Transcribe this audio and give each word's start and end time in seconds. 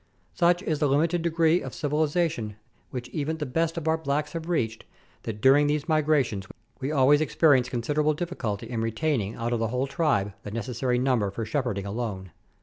Such 0.33 0.63
is 0.63 0.79
the 0.79 0.87
limited 0.87 1.21
degree 1.21 1.61
of 1.61 1.75
civilization 1.75 2.55
which 2.89 3.07
even 3.09 3.37
the 3.37 3.45
best 3.45 3.77
of 3.77 3.87
our 3.87 3.99
blacks 3.99 4.33
have 4.33 4.49
reached, 4.49 4.83
that 5.21 5.41
during 5.41 5.67
these 5.67 5.87
migrations 5.87 6.47
we 6.79 6.91
always 6.91 7.21
experience 7.21 7.69
considerable 7.69 8.15
diffi 8.15 8.35
culty 8.37 8.63
in 8.67 8.81
retaining 8.81 9.35
out 9.35 9.53
of 9.53 9.59
the 9.59 9.67
whole 9.67 9.85
tribe 9.85 10.33
the 10.41 10.49
necessary 10.49 10.97
number 10.97 11.29
for 11.29 11.45
shepherding 11.45 11.85
alone. 11.85 12.31